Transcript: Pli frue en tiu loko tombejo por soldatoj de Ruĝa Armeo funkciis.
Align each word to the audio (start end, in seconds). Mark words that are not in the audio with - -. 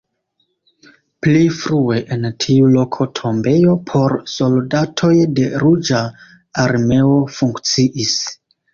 Pli 1.25 1.41
frue 1.57 1.99
en 2.15 2.25
tiu 2.45 2.71
loko 2.77 3.07
tombejo 3.21 3.77
por 3.93 4.17
soldatoj 4.39 5.13
de 5.39 5.49
Ruĝa 5.67 6.05
Armeo 6.69 7.25
funkciis. 7.41 8.21